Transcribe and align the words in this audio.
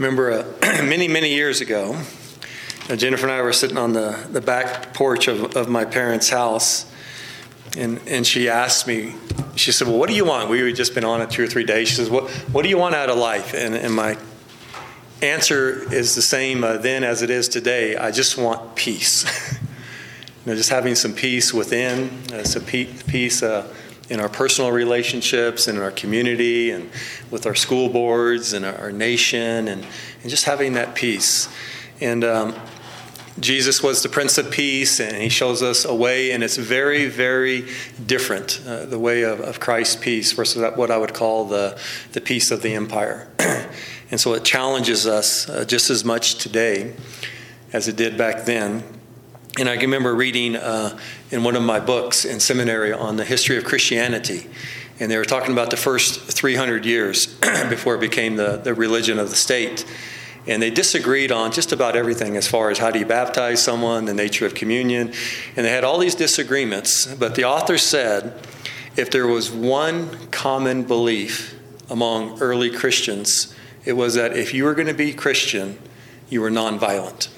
remember 0.00 0.30
uh, 0.32 0.44
many, 0.82 1.06
many 1.08 1.34
years 1.34 1.60
ago, 1.60 1.94
uh, 2.88 2.96
Jennifer 2.96 3.26
and 3.26 3.32
I 3.32 3.42
were 3.42 3.52
sitting 3.52 3.76
on 3.76 3.92
the, 3.92 4.26
the 4.30 4.40
back 4.40 4.94
porch 4.94 5.28
of, 5.28 5.54
of 5.54 5.68
my 5.68 5.84
parents' 5.84 6.30
house, 6.30 6.90
and, 7.76 8.00
and 8.06 8.26
she 8.26 8.48
asked 8.48 8.86
me, 8.86 9.14
she 9.56 9.72
said, 9.72 9.86
Well, 9.86 9.98
what 9.98 10.08
do 10.08 10.16
you 10.16 10.24
want? 10.24 10.48
We 10.48 10.60
had 10.60 10.74
just 10.74 10.94
been 10.94 11.04
on 11.04 11.20
it 11.20 11.30
two 11.30 11.44
or 11.44 11.46
three 11.46 11.64
days. 11.64 11.88
She 11.88 11.96
says, 11.96 12.08
What, 12.08 12.30
what 12.50 12.62
do 12.62 12.70
you 12.70 12.78
want 12.78 12.94
out 12.94 13.10
of 13.10 13.18
life? 13.18 13.52
And, 13.52 13.74
and 13.74 13.94
my 13.94 14.16
answer 15.20 15.92
is 15.92 16.14
the 16.14 16.22
same 16.22 16.64
uh, 16.64 16.78
then 16.78 17.04
as 17.04 17.20
it 17.20 17.28
is 17.28 17.46
today. 17.46 17.96
I 17.96 18.10
just 18.10 18.38
want 18.38 18.74
peace. 18.76 19.26
you 20.46 20.46
know, 20.46 20.56
just 20.56 20.70
having 20.70 20.94
some 20.94 21.12
peace 21.12 21.52
within, 21.52 22.08
uh, 22.32 22.44
some 22.44 22.64
peace 22.64 23.42
uh, 23.42 23.70
in 24.10 24.18
our 24.18 24.28
personal 24.28 24.72
relationships 24.72 25.68
and 25.68 25.78
in 25.78 25.84
our 25.84 25.92
community 25.92 26.72
and 26.72 26.90
with 27.30 27.46
our 27.46 27.54
school 27.54 27.88
boards 27.88 28.52
and 28.52 28.66
our, 28.66 28.90
nation 28.90 29.68
and, 29.68 29.86
and 30.22 30.30
just 30.30 30.44
having 30.44 30.72
that 30.72 30.96
peace. 30.96 31.48
And 32.00 32.24
um, 32.24 32.54
Jesus 33.38 33.82
was 33.82 34.02
the 34.02 34.08
Prince 34.08 34.36
of 34.36 34.50
Peace, 34.50 34.98
and 34.98 35.16
he 35.16 35.28
shows 35.28 35.62
us 35.62 35.84
a 35.84 35.94
way, 35.94 36.32
and 36.32 36.42
it's 36.42 36.56
very, 36.56 37.06
very 37.06 37.68
different 38.04 38.60
uh, 38.66 38.84
the 38.84 38.98
way 38.98 39.22
of, 39.22 39.40
of 39.40 39.60
Christ's 39.60 39.96
peace 39.96 40.32
versus 40.32 40.76
what 40.76 40.90
I 40.90 40.98
would 40.98 41.14
call 41.14 41.44
the, 41.44 41.78
the 42.12 42.20
peace 42.20 42.50
of 42.50 42.62
the 42.62 42.74
empire. 42.74 43.28
and 44.10 44.20
so 44.20 44.34
it 44.34 44.44
challenges 44.44 45.06
us 45.06 45.48
uh, 45.48 45.64
just 45.64 45.88
as 45.88 46.04
much 46.04 46.34
today 46.34 46.94
as 47.72 47.86
it 47.86 47.96
did 47.96 48.18
back 48.18 48.44
then. 48.44 48.82
And 49.58 49.68
I 49.68 49.74
can 49.74 49.86
remember 49.86 50.14
reading 50.14 50.56
uh, 50.56 50.98
in 51.30 51.42
one 51.42 51.56
of 51.56 51.62
my 51.62 51.80
books 51.80 52.24
in 52.24 52.38
seminary 52.38 52.92
on 52.92 53.16
the 53.16 53.24
history 53.24 53.56
of 53.56 53.64
Christianity, 53.64 54.46
and 55.00 55.10
they 55.10 55.16
were 55.16 55.24
talking 55.24 55.52
about 55.52 55.70
the 55.70 55.76
first 55.76 56.20
300 56.20 56.84
years 56.84 57.26
before 57.68 57.96
it 57.96 58.00
became 58.00 58.36
the, 58.36 58.58
the 58.58 58.74
religion 58.74 59.18
of 59.18 59.30
the 59.30 59.36
state. 59.36 59.84
And 60.46 60.62
they 60.62 60.70
disagreed 60.70 61.32
on 61.32 61.52
just 61.52 61.72
about 61.72 61.96
everything 61.96 62.36
as 62.36 62.46
far 62.46 62.70
as 62.70 62.78
how 62.78 62.90
do 62.90 62.98
you 62.98 63.06
baptize 63.06 63.62
someone, 63.62 64.04
the 64.04 64.14
nature 64.14 64.46
of 64.46 64.54
communion. 64.54 65.12
And 65.56 65.66
they 65.66 65.70
had 65.70 65.84
all 65.84 65.98
these 65.98 66.14
disagreements. 66.14 67.06
But 67.14 67.34
the 67.34 67.44
author 67.44 67.76
said 67.76 68.46
if 68.96 69.10
there 69.10 69.26
was 69.26 69.50
one 69.50 70.28
common 70.30 70.84
belief 70.84 71.58
among 71.88 72.40
early 72.40 72.70
Christians, 72.70 73.54
it 73.84 73.94
was 73.94 74.14
that 74.14 74.36
if 74.36 74.54
you 74.54 74.64
were 74.64 74.74
going 74.74 74.88
to 74.88 74.94
be 74.94 75.12
Christian, 75.12 75.78
you 76.28 76.40
were 76.40 76.50
nonviolent. 76.50 77.28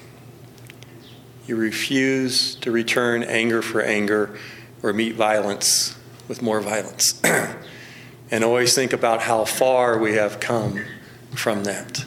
You 1.45 1.55
refuse 1.57 2.55
to 2.55 2.71
return 2.71 3.23
anger 3.23 3.61
for 3.61 3.81
anger 3.81 4.37
or 4.81 4.93
meet 4.93 5.15
violence 5.15 5.97
with 6.27 6.41
more 6.41 6.61
violence. 6.61 7.21
and 8.31 8.43
always 8.43 8.73
think 8.73 8.93
about 8.93 9.21
how 9.21 9.45
far 9.45 9.97
we 9.97 10.13
have 10.13 10.39
come 10.39 10.83
from 11.35 11.65
that. 11.65 12.05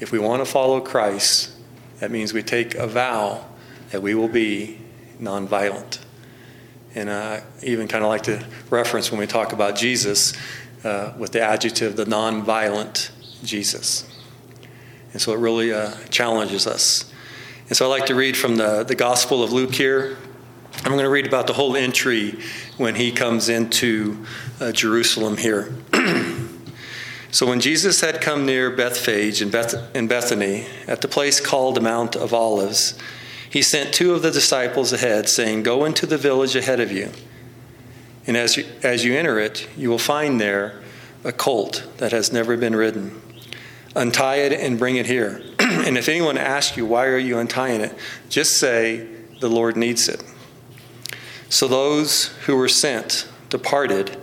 If 0.00 0.10
we 0.10 0.18
want 0.18 0.44
to 0.44 0.50
follow 0.50 0.80
Christ, 0.80 1.52
that 2.00 2.10
means 2.10 2.32
we 2.32 2.42
take 2.42 2.74
a 2.74 2.86
vow 2.86 3.44
that 3.90 4.02
we 4.02 4.14
will 4.14 4.28
be 4.28 4.80
nonviolent. 5.20 5.98
And 6.94 7.10
I 7.10 7.44
even 7.62 7.86
kind 7.86 8.02
of 8.02 8.10
like 8.10 8.22
to 8.22 8.44
reference 8.70 9.10
when 9.10 9.20
we 9.20 9.26
talk 9.26 9.52
about 9.52 9.76
Jesus 9.76 10.34
uh, 10.84 11.12
with 11.16 11.32
the 11.32 11.40
adjective 11.40 11.94
the 11.94 12.04
nonviolent 12.04 13.10
Jesus. 13.44 14.08
And 15.12 15.22
so 15.22 15.32
it 15.32 15.38
really 15.38 15.72
uh, 15.72 15.94
challenges 16.10 16.66
us. 16.66 17.11
And 17.72 17.76
so 17.78 17.86
I 17.86 17.88
like 17.88 18.04
to 18.08 18.14
read 18.14 18.36
from 18.36 18.56
the, 18.56 18.84
the 18.84 18.94
Gospel 18.94 19.42
of 19.42 19.50
Luke 19.50 19.74
here. 19.74 20.18
I'm 20.84 20.92
going 20.92 21.04
to 21.04 21.08
read 21.08 21.26
about 21.26 21.46
the 21.46 21.54
whole 21.54 21.74
entry 21.74 22.38
when 22.76 22.96
he 22.96 23.10
comes 23.10 23.48
into 23.48 24.26
uh, 24.60 24.72
Jerusalem 24.72 25.38
here. 25.38 25.74
So 27.30 27.46
when 27.46 27.60
Jesus 27.60 28.02
had 28.02 28.20
come 28.20 28.44
near 28.44 28.70
Bethphage 28.70 29.40
and, 29.40 29.50
Beth- 29.50 29.96
in 29.96 30.06
Bethany, 30.06 30.66
at 30.86 31.00
the 31.00 31.08
place 31.08 31.40
called 31.40 31.76
the 31.76 31.80
Mount 31.80 32.14
of 32.14 32.34
Olives, 32.34 32.98
he 33.48 33.62
sent 33.62 33.94
two 33.94 34.12
of 34.12 34.20
the 34.20 34.30
disciples 34.30 34.92
ahead, 34.92 35.30
saying, 35.30 35.62
Go 35.62 35.86
into 35.86 36.04
the 36.04 36.18
village 36.18 36.54
ahead 36.54 36.78
of 36.78 36.92
you. 36.92 37.10
And 38.26 38.36
as 38.36 38.58
you, 38.58 38.66
as 38.82 39.06
you 39.06 39.14
enter 39.14 39.38
it, 39.38 39.66
you 39.78 39.88
will 39.88 39.96
find 39.96 40.38
there 40.38 40.82
a 41.24 41.32
colt 41.32 41.88
that 41.96 42.12
has 42.12 42.34
never 42.34 42.54
been 42.58 42.76
ridden. 42.76 43.18
Untie 43.96 44.36
it 44.36 44.52
and 44.52 44.78
bring 44.78 44.96
it 44.96 45.06
here. 45.06 45.42
And 45.82 45.98
if 45.98 46.08
anyone 46.08 46.38
asks 46.38 46.76
you, 46.76 46.86
Why 46.86 47.06
are 47.06 47.18
you 47.18 47.38
untying 47.38 47.80
it? 47.80 47.94
just 48.28 48.58
say, 48.58 49.06
The 49.40 49.48
Lord 49.48 49.76
needs 49.76 50.08
it. 50.08 50.22
So 51.48 51.68
those 51.68 52.28
who 52.46 52.56
were 52.56 52.68
sent 52.68 53.28
departed 53.50 54.16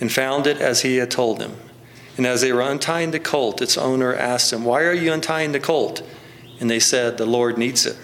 and 0.00 0.10
found 0.10 0.46
it 0.46 0.58
as 0.58 0.82
he 0.82 0.96
had 0.96 1.10
told 1.10 1.38
them. 1.38 1.56
And 2.16 2.26
as 2.26 2.40
they 2.40 2.52
were 2.52 2.62
untying 2.62 3.10
the 3.10 3.20
colt, 3.20 3.62
its 3.62 3.76
owner 3.78 4.14
asked 4.14 4.50
them, 4.50 4.64
Why 4.64 4.82
are 4.84 4.94
you 4.94 5.12
untying 5.12 5.52
the 5.52 5.60
colt? 5.60 6.02
And 6.58 6.70
they 6.70 6.80
said, 6.80 7.18
The 7.18 7.26
Lord 7.26 7.58
needs 7.58 7.86
it. 7.86 7.96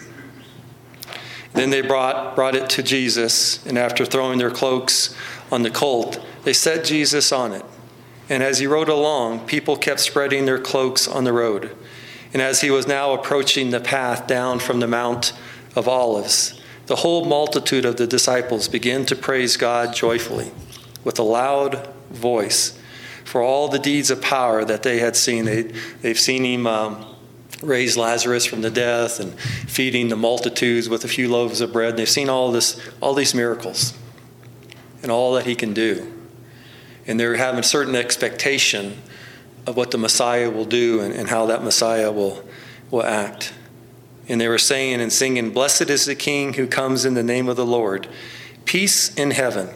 Then 1.53 1.71
they 1.71 1.81
brought, 1.81 2.37
brought 2.37 2.55
it 2.55 2.69
to 2.71 2.83
Jesus, 2.83 3.65
and 3.65 3.79
after 3.79 4.05
throwing 4.05 4.39
their 4.39 4.51
cloaks 4.51 5.15
on 5.51 5.63
the 5.63 5.71
colt, 5.71 6.23
they 6.45 6.53
set 6.53 6.85
Jesus 6.85 7.33
on 7.33 7.53
it. 7.53 7.65
And 8.29 8.43
as 8.43 8.59
he 8.59 8.67
rode 8.67 8.91
along, 8.91 9.47
people 9.47 9.77
kept 9.77 10.01
spreading 10.01 10.45
their 10.45 10.59
cloaks 10.59 11.09
on 11.09 11.25
the 11.25 11.33
road. 11.33 11.75
And 12.33 12.43
as 12.43 12.61
he 12.61 12.71
was 12.71 12.87
now 12.87 13.13
approaching 13.13 13.71
the 13.71 13.81
path 13.81 14.27
down 14.27 14.59
from 14.59 14.81
the 14.81 14.87
Mount 14.87 15.33
of 15.75 15.89
Olives, 15.89 16.61
the 16.87 16.97
whole 16.97 17.25
multitude 17.25 17.85
of 17.85 17.97
the 17.97 18.07
disciples 18.07 18.69
began 18.69 19.05
to 19.07 19.17
praise 19.17 19.57
God 19.57 19.95
joyfully 19.95 20.51
with 21.05 21.19
a 21.19 21.23
loud 21.23 21.89
voice 22.11 22.79
for 23.25 23.43
all 23.43 23.69
the 23.69 23.79
deeds 23.79 24.11
of 24.11 24.23
power 24.23 24.65
that 24.65 24.83
they 24.83 24.99
had 24.99 25.17
seen. 25.17 25.45
They, 25.45 25.63
they've 26.03 26.19
seen 26.19 26.45
him 26.45 26.67
um, 26.67 27.05
raise 27.63 27.97
Lazarus 27.97 28.47
from 28.47 28.63
the 28.63 28.71
death 28.71 29.19
and 29.19 29.39
feeding 29.39 30.09
the 30.09 30.17
multitudes 30.17 30.89
with 30.89 31.05
a 31.05 31.09
few 31.09 31.29
loaves 31.29 31.61
of 31.61 31.73
bread. 31.73 31.97
They've 31.97 32.09
seen 32.09 32.29
all, 32.29 32.53
this, 32.53 32.81
all 33.01 33.15
these 33.15 33.35
miracles 33.35 33.95
and 35.03 35.11
all 35.11 35.35
that 35.35 35.47
he 35.47 35.55
can 35.55 35.73
do. 35.73 36.13
And 37.07 37.19
they're 37.19 37.37
having 37.37 37.63
certain 37.63 37.95
expectation 37.95 39.03
of 39.67 39.77
what 39.77 39.91
the 39.91 39.99
Messiah 39.99 40.51
will 40.51 40.65
do 40.65 41.01
and, 41.01 41.13
and 41.13 41.29
how 41.29 41.47
that 41.47 41.63
Messiah 41.63 42.13
will, 42.13 42.45
will 42.91 43.03
act. 43.03 43.53
And 44.29 44.41
they 44.41 44.49
were 44.49 44.59
saying 44.59 45.01
and 45.01 45.13
singing, 45.13 45.51
Blessed 45.51 45.91
is 45.91 46.07
the 46.07 46.15
King 46.15 46.55
who 46.55 46.67
comes 46.67 47.05
in 47.05 47.15
the 47.15 47.23
name 47.23 47.49
of 47.49 47.57
the 47.57 47.67
Lord. 47.67 48.09
Peace 48.65 49.15
in 49.15 49.33
heaven 49.33 49.69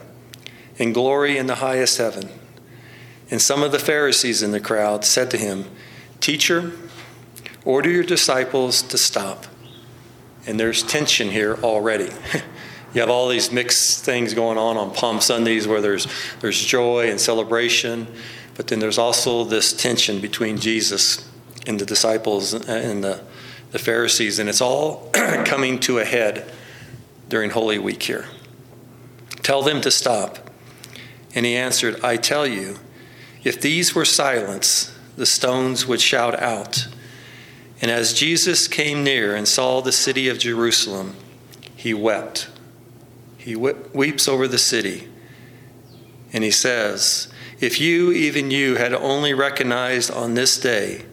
and 0.79 0.93
glory 0.93 1.37
in 1.37 1.47
the 1.47 1.55
highest 1.55 1.97
heaven. 1.97 2.29
And 3.29 3.41
some 3.41 3.63
of 3.63 3.71
the 3.71 3.79
Pharisees 3.79 4.41
in 4.41 4.51
the 4.51 4.59
crowd 4.59 5.05
said 5.05 5.31
to 5.31 5.37
him, 5.37 5.65
Teacher, 6.19 6.73
order 7.63 7.89
your 7.89 8.03
disciples 8.03 8.81
to 8.83 8.97
stop. 8.97 9.45
And 10.45 10.59
there's 10.59 10.83
tension 10.83 11.29
here 11.29 11.55
already. 11.63 12.09
you 12.93 13.01
have 13.01 13.09
all 13.09 13.29
these 13.29 13.51
mixed 13.51 14.03
things 14.03 14.33
going 14.33 14.57
on 14.57 14.75
on 14.75 14.93
Palm 14.93 15.21
Sundays 15.21 15.67
where 15.67 15.81
there's, 15.81 16.07
there's 16.41 16.59
joy 16.59 17.09
and 17.09 17.19
celebration, 17.19 18.07
but 18.55 18.67
then 18.67 18.79
there's 18.79 18.97
also 18.97 19.43
this 19.43 19.73
tension 19.73 20.19
between 20.19 20.57
Jesus 20.57 21.27
and 21.65 21.79
the 21.79 21.85
disciples 21.85 22.53
and 22.53 23.03
the, 23.03 23.21
the 23.71 23.79
Pharisees, 23.79 24.39
and 24.39 24.49
it's 24.49 24.61
all 24.61 25.09
coming 25.45 25.79
to 25.81 25.99
a 25.99 26.05
head 26.05 26.51
during 27.29 27.51
Holy 27.51 27.79
Week 27.79 28.03
here. 28.03 28.25
Tell 29.41 29.61
them 29.61 29.81
to 29.81 29.91
stop. 29.91 30.49
And 31.33 31.45
he 31.45 31.55
answered, 31.55 32.03
I 32.03 32.17
tell 32.17 32.45
you, 32.45 32.77
if 33.43 33.59
these 33.59 33.95
were 33.95 34.05
silence, 34.05 34.95
the 35.15 35.25
stones 35.25 35.87
would 35.87 36.01
shout 36.01 36.39
out. 36.39 36.87
And 37.81 37.89
as 37.89 38.13
Jesus 38.13 38.67
came 38.67 39.03
near 39.03 39.35
and 39.35 39.47
saw 39.47 39.81
the 39.81 39.91
city 39.91 40.27
of 40.27 40.37
Jerusalem, 40.37 41.15
he 41.75 41.93
wept. 41.93 42.49
He 43.37 43.55
weeps 43.55 44.27
over 44.27 44.47
the 44.47 44.59
city. 44.59 45.07
And 46.31 46.43
he 46.43 46.51
says, 46.51 47.30
If 47.61 47.79
you, 47.79 48.11
even 48.11 48.49
you, 48.49 48.77
had 48.77 48.91
only 48.91 49.35
recognized 49.35 50.09
on 50.09 50.33
this 50.33 50.59
day 50.59 51.05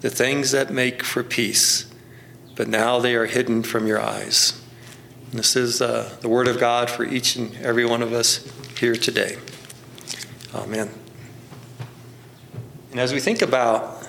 the 0.00 0.08
things 0.08 0.52
that 0.52 0.70
make 0.72 1.02
for 1.02 1.24
peace, 1.24 1.92
but 2.54 2.68
now 2.68 3.00
they 3.00 3.16
are 3.16 3.26
hidden 3.26 3.64
from 3.64 3.88
your 3.88 4.00
eyes. 4.00 4.62
And 5.30 5.40
this 5.40 5.56
is 5.56 5.82
uh, 5.82 6.16
the 6.20 6.28
word 6.28 6.46
of 6.46 6.60
God 6.60 6.88
for 6.88 7.04
each 7.04 7.34
and 7.34 7.52
every 7.56 7.84
one 7.84 8.00
of 8.00 8.12
us 8.12 8.48
here 8.78 8.94
today. 8.94 9.38
Amen. 10.54 10.88
And 12.92 13.00
as 13.00 13.12
we 13.12 13.18
think 13.18 13.42
about 13.42 14.08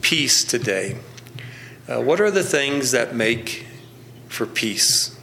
peace 0.00 0.42
today, 0.42 0.96
uh, 1.86 2.00
what 2.00 2.22
are 2.22 2.30
the 2.30 2.42
things 2.42 2.90
that 2.92 3.14
make 3.14 3.66
for 4.28 4.46
peace? 4.46 5.17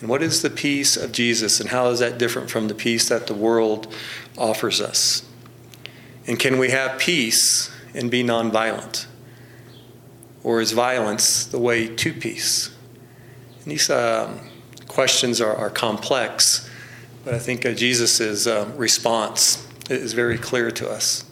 And 0.00 0.08
what 0.08 0.22
is 0.22 0.40
the 0.40 0.50
peace 0.50 0.96
of 0.96 1.12
Jesus, 1.12 1.60
and 1.60 1.70
how 1.70 1.88
is 1.88 1.98
that 1.98 2.16
different 2.16 2.50
from 2.50 2.68
the 2.68 2.74
peace 2.74 3.08
that 3.10 3.26
the 3.26 3.34
world 3.34 3.94
offers 4.38 4.80
us? 4.80 5.22
And 6.26 6.38
can 6.38 6.58
we 6.58 6.70
have 6.70 6.98
peace 6.98 7.70
and 7.94 8.10
be 8.10 8.24
nonviolent? 8.24 9.06
Or 10.42 10.60
is 10.60 10.72
violence 10.72 11.44
the 11.44 11.58
way 11.58 11.86
to 11.86 12.14
peace? 12.14 12.74
And 13.62 13.72
these 13.72 13.90
um, 13.90 14.40
questions 14.88 15.38
are, 15.38 15.54
are, 15.54 15.68
complex, 15.68 16.68
but 17.24 17.34
I 17.34 17.38
think 17.38 17.66
uh, 17.66 17.72
Jesus' 17.72 18.46
uh, 18.46 18.70
response 18.76 19.68
is 19.90 20.14
very 20.14 20.38
clear 20.38 20.70
to 20.70 20.88
us. 20.88 21.24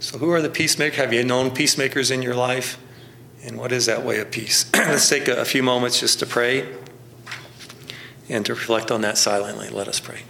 So, 0.00 0.16
who 0.16 0.30
are 0.30 0.40
the 0.40 0.48
peacemakers? 0.48 0.96
Have 0.96 1.12
you 1.12 1.22
known 1.24 1.50
peacemakers 1.50 2.10
in 2.10 2.22
your 2.22 2.34
life? 2.34 2.78
And 3.44 3.58
what 3.58 3.70
is 3.70 3.86
that 3.86 4.02
way 4.02 4.18
of 4.18 4.30
peace? 4.30 4.70
Let's 4.74 5.08
take 5.08 5.28
a, 5.28 5.42
a 5.42 5.44
few 5.44 5.62
moments 5.62 6.00
just 6.00 6.18
to 6.20 6.26
pray 6.26 6.66
and 8.32 8.46
to 8.46 8.54
reflect 8.54 8.90
on 8.90 9.02
that 9.02 9.18
silently. 9.18 9.68
Let 9.68 9.88
us 9.88 10.00
pray. 10.00 10.22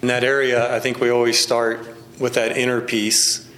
In 0.00 0.08
that 0.08 0.24
area, 0.24 0.74
I 0.74 0.80
think 0.80 1.00
we 1.00 1.10
always 1.10 1.38
start 1.38 1.86
with 2.18 2.34
that 2.34 2.56
inner 2.56 2.80
peace, 2.80 3.48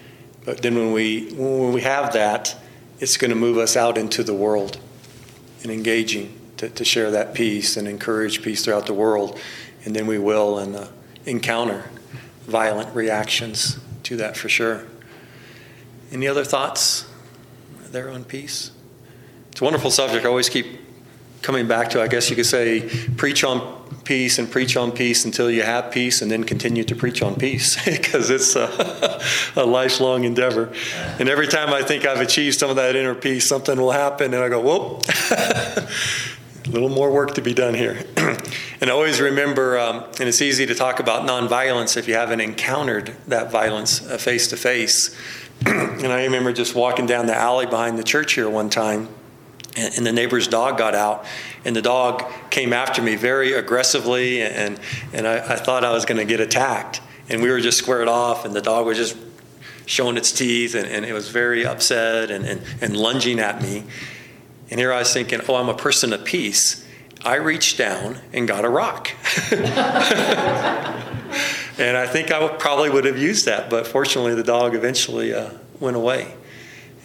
but 0.45 0.63
then 0.63 0.75
when 0.75 0.93
we 0.93 1.31
when 1.33 1.73
we 1.73 1.83
have 1.83 2.13
that, 2.15 2.57
it's 3.01 3.17
going 3.17 3.31
to 3.31 3.37
move 3.37 3.59
us 3.59 3.77
out 3.77 3.99
into 3.99 4.23
the 4.23 4.35
world 4.35 4.79
and 5.63 5.71
engaging 5.71 6.39
to, 6.57 6.69
to 6.71 6.85
share 6.85 7.11
that 7.11 7.35
peace 7.35 7.77
and 7.77 7.87
encourage 7.87 8.43
peace 8.43 8.65
throughout 8.65 8.87
the 8.87 8.95
world, 8.95 9.39
and 9.85 9.95
then 9.95 10.07
we 10.07 10.19
will 10.19 10.59
and 10.59 10.75
uh, 10.75 10.87
encounter 11.27 11.91
violent 12.47 12.95
reactions 12.95 13.79
to 14.05 14.17
that 14.17 14.37
for 14.37 14.49
sure. 14.49 14.85
Any 16.13 16.29
other 16.29 16.45
thoughts 16.45 17.07
there 17.91 18.11
on 18.11 18.25
peace? 18.25 18.71
It's 19.51 19.61
a 19.61 19.65
wonderful 19.65 19.91
subject. 19.91 20.25
I 20.25 20.29
always 20.29 20.49
keep 20.49 20.84
coming 21.45 21.69
back 21.69 21.91
to, 21.91 22.01
I 22.01 22.09
guess 22.09 22.31
you 22.31 22.37
could 22.37 22.47
say, 22.47 22.89
preach 23.17 23.45
on 23.45 23.61
peace 24.05 24.39
and 24.39 24.51
preach 24.51 24.77
on 24.77 24.91
peace 24.91 25.27
until 25.27 25.51
you 25.51 25.63
have 25.63 25.93
peace 25.93 26.23
and 26.23 26.31
then 26.31 26.43
continue 26.43 26.85
to 26.85 26.97
preach 26.97 27.23
on 27.23 27.37
peace 27.37 27.83
because 27.85 28.31
it's 28.31 28.57
a, 28.57 29.21
a, 29.57 29.65
lifelong 29.65 30.25
endeavor. 30.25 30.73
And 31.19 31.29
every 31.29 31.47
time 31.47 31.69
I 31.69 31.83
think 31.83 32.07
I've 32.07 32.21
achieved 32.21 32.59
some 32.59 32.71
of 32.71 32.77
that 32.77 32.97
inner 32.97 33.15
peace, 33.15 33.47
something 33.47 33.79
will 33.79 33.93
happen 33.93 34.33
and 34.33 34.43
I 34.43 34.49
go, 34.49 34.61
whoop, 34.61 35.05
a 35.31 35.89
little 36.71 36.89
more 36.89 37.13
work 37.13 37.35
to 37.35 37.43
be 37.43 37.53
done 37.53 37.75
here. 37.75 38.05
and 38.17 38.89
I 38.89 38.91
always 38.91 39.21
remember, 39.21 39.79
um, 39.79 40.05
and 40.19 40.29
it's 40.29 40.41
easy 40.41 40.65
to 40.65 40.75
talk 40.75 40.99
about 40.99 41.29
nonviolence 41.29 41.99
if 41.99 42.09
you 42.09 42.15
haven't 42.15 42.41
encountered 42.41 43.15
that 43.29 43.51
violence 43.51 43.99
face 44.23 44.49
to 44.49 44.57
face. 44.57 45.15
And 45.65 46.13
I 46.13 46.25
remember 46.25 46.53
just 46.53 46.75
walking 46.75 47.07
down 47.07 47.27
the 47.27 47.35
alley 47.35 47.65
behind 47.65 47.99
the 47.99 48.03
church 48.03 48.35
here 48.35 48.51
one 48.51 48.69
time 48.69 49.09
and, 49.77 50.07
the 50.07 50.13
neighbor's 50.13 50.49
dog 50.49 50.79
got 50.79 50.95
out 50.95 51.25
and 51.65 51.75
the 51.75 51.83
dog 51.83 52.25
came 52.51 52.73
after 52.73 53.03
me 53.03 53.17
very 53.17 53.53
aggressively 53.53 54.43
and, 54.43 54.79
and 55.13 55.27
I, 55.27 55.37
I 55.37 55.57
thought 55.57 55.85
i 55.85 55.93
was 55.93 56.05
going 56.05 56.19
to 56.19 56.25
get 56.25 56.41
attacked. 56.41 57.01
And 57.29 57.43
we 57.43 57.51
were 57.51 57.61
just 57.61 57.79
squared 57.79 58.09
off 58.09 58.45
and 58.45 58.55
the 58.55 58.61
dog 58.61 58.87
was 58.87 58.99
just 58.99 59.17
showing 59.87 60.17
its 60.17 60.33
teeth 60.33 60.75
and, 60.75 60.87
and 60.87 61.05
it 61.05 61.13
was 61.13 61.29
very 61.29 61.67
upset 61.67 62.31
and, 62.31 62.45
and, 62.45 62.63
and 62.81 62.97
lunging 62.97 63.41
at 63.41 63.63
me. 63.63 63.85
And 64.71 64.81
here 64.81 64.93
i 64.93 64.99
was 64.99 65.13
thinking 65.13 65.41
oh 65.49 65.57
i'm 65.57 65.69
a 65.69 65.77
person 65.77 66.13
of 66.13 66.25
peace. 66.25 66.87
I 67.25 67.37
reached 67.37 67.79
down 67.79 68.19
and 68.33 68.47
got 68.47 68.65
a 68.65 68.69
rock. 68.69 69.11
And 71.77 71.97
i 71.97 72.07
think 72.07 72.31
i 72.31 72.47
probably 72.47 72.89
would 72.89 73.05
have 73.05 73.19
used 73.19 73.47
that 73.47 73.69
but 73.69 73.85
fortunately 73.85 74.37
the 74.37 74.45
dog 74.45 74.77
eventually 74.77 75.35
uh, 75.35 75.51
went 75.81 75.97
away 75.97 76.33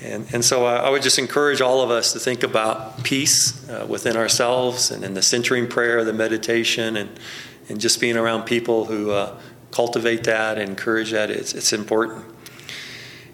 and, 0.01 0.33
and 0.33 0.45
so 0.45 0.65
I, 0.65 0.77
I, 0.77 0.89
would 0.89 1.01
just 1.01 1.19
encourage 1.19 1.59
all 1.59 1.81
of 1.81 1.91
us 1.91 2.13
to 2.13 2.19
think 2.19 2.43
about 2.43 3.03
peace 3.03 3.67
uh, 3.69 3.85
within 3.87 4.15
ourselves 4.15 4.91
and 4.91 5.03
in 5.03 5.13
the 5.13 5.21
centering 5.21 5.67
prayer, 5.67 6.05
the 6.05 6.13
meditation, 6.13 6.95
and, 6.95 7.09
and 7.67 7.81
just 7.81 7.99
being 7.99 8.15
around 8.15 8.43
people 8.43 8.85
who 8.85 9.11
uh, 9.11 9.37
cultivate 9.71 10.23
that 10.23 10.57
and 10.57 10.69
encourage 10.69 11.11
that. 11.11 11.29
It's, 11.29 11.53
it's 11.53 11.73
important. 11.73 12.23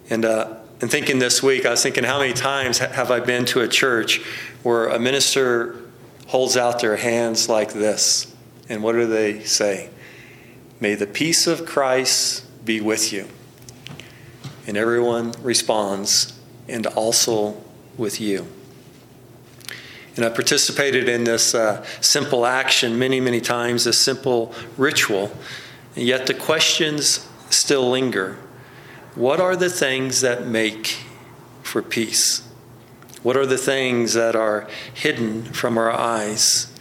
And, 0.09 0.25
uh, 0.25 0.55
and 0.81 0.89
thinking 0.89 1.19
this 1.19 1.43
week, 1.43 1.67
I 1.67 1.71
was 1.71 1.83
thinking, 1.83 2.03
how 2.03 2.19
many 2.19 2.33
times 2.33 2.79
have 2.79 3.11
I 3.11 3.19
been 3.19 3.45
to 3.45 3.61
a 3.61 3.67
church 3.67 4.21
where 4.63 4.87
a 4.87 4.97
minister 4.97 5.75
holds 6.27 6.57
out 6.57 6.79
their 6.79 6.97
hands 6.97 7.47
like 7.47 7.73
this? 7.73 8.33
And 8.69 8.81
what 8.81 8.93
do 8.93 9.05
they 9.05 9.43
say? 9.43 9.91
May 10.79 10.95
the 10.95 11.07
peace 11.07 11.45
of 11.45 11.65
Christ 11.65 12.43
be 12.65 12.81
with 12.81 13.13
you. 13.13 13.27
And 14.67 14.75
everyone 14.77 15.33
responds, 15.43 16.34
and 16.67 16.87
also 16.87 17.61
with 17.97 18.19
you. 18.19 18.47
And 20.15 20.23
I 20.23 20.29
participated 20.29 21.09
in 21.09 21.25
this 21.25 21.53
uh, 21.53 21.85
simple 21.99 22.45
action 22.45 22.97
many, 22.97 23.19
many 23.19 23.41
times, 23.41 23.83
this 23.83 23.97
simple 23.97 24.53
ritual, 24.77 25.31
and 25.95 26.05
yet 26.05 26.25
the 26.25 26.33
questions 26.33 27.27
still 27.49 27.89
linger. 27.89 28.37
What 29.15 29.39
are 29.39 29.55
the 29.55 29.69
things 29.69 30.21
that 30.21 30.45
make 30.45 30.97
for 31.63 31.81
peace? 31.81 32.47
What 33.23 33.35
are 33.35 33.45
the 33.45 33.57
things 33.57 34.13
that 34.13 34.35
are 34.35 34.67
hidden 34.93 35.43
from 35.43 35.77
our 35.77 35.91
eyes? 35.91 36.71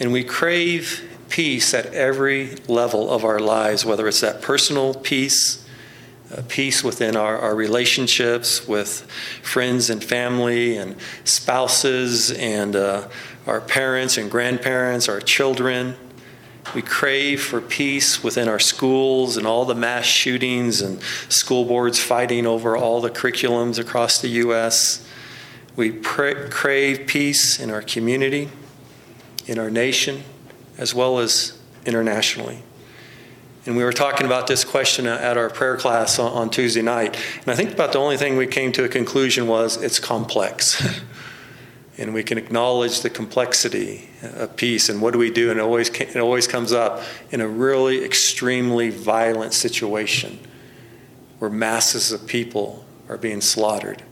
And 0.00 0.12
we 0.12 0.24
crave 0.24 1.08
peace 1.28 1.74
at 1.74 1.86
every 1.86 2.56
level 2.68 3.10
of 3.10 3.24
our 3.24 3.38
lives, 3.38 3.84
whether 3.84 4.08
it's 4.08 4.20
that 4.20 4.42
personal 4.42 4.94
peace 4.94 5.65
peace 6.48 6.82
within 6.82 7.16
our, 7.16 7.38
our 7.38 7.54
relationships 7.54 8.66
with 8.66 9.08
friends 9.42 9.90
and 9.90 10.02
family 10.02 10.76
and 10.76 10.96
spouses 11.24 12.30
and 12.32 12.74
uh, 12.74 13.08
our 13.46 13.60
parents 13.60 14.18
and 14.18 14.30
grandparents, 14.30 15.08
our 15.08 15.20
children. 15.20 15.96
We 16.74 16.82
crave 16.82 17.42
for 17.42 17.60
peace 17.60 18.24
within 18.24 18.48
our 18.48 18.58
schools 18.58 19.36
and 19.36 19.46
all 19.46 19.64
the 19.64 19.74
mass 19.74 20.04
shootings 20.04 20.82
and 20.82 21.00
school 21.28 21.64
boards 21.64 22.00
fighting 22.00 22.44
over 22.44 22.76
all 22.76 23.00
the 23.00 23.10
curriculums 23.10 23.78
across 23.78 24.20
the 24.20 24.28
U.S. 24.28 25.06
We 25.76 25.92
pray, 25.92 26.48
crave 26.50 27.06
peace 27.06 27.60
in 27.60 27.70
our 27.70 27.82
community, 27.82 28.48
in 29.46 29.60
our 29.60 29.70
nation, 29.70 30.24
as 30.76 30.92
well 30.92 31.20
as 31.20 31.56
internationally. 31.84 32.64
And 33.66 33.76
we 33.76 33.82
were 33.82 33.92
talking 33.92 34.26
about 34.26 34.46
this 34.46 34.64
question 34.64 35.06
at 35.06 35.36
our 35.36 35.50
prayer 35.50 35.76
class 35.76 36.20
on, 36.20 36.50
Tuesday 36.50 36.82
night. 36.82 37.16
And 37.40 37.48
I 37.48 37.56
think 37.56 37.72
about 37.72 37.92
the 37.92 37.98
only 37.98 38.16
thing 38.16 38.36
we 38.36 38.46
came 38.46 38.70
to 38.72 38.84
a 38.84 38.88
conclusion 38.88 39.48
was 39.48 39.82
it's 39.82 39.98
complex. 39.98 40.86
and 41.98 42.14
we 42.14 42.22
can 42.22 42.38
acknowledge 42.38 43.00
the 43.00 43.10
complexity 43.10 44.08
of 44.22 44.54
peace 44.56 44.88
and 44.88 45.02
what 45.02 45.12
do 45.12 45.18
we 45.18 45.30
do 45.30 45.50
and 45.50 45.58
it 45.58 45.62
always 45.62 45.88
it 45.88 46.16
always 46.16 46.46
comes 46.46 46.72
up 46.72 47.02
in 47.30 47.40
a 47.40 47.48
really 47.48 48.04
extremely 48.04 48.90
violent 48.90 49.54
situation 49.54 50.38
where 51.38 51.50
masses 51.50 52.12
of 52.12 52.26
people 52.26 52.84
are 53.08 53.16
being 53.16 53.40
slaughtered 53.40 54.02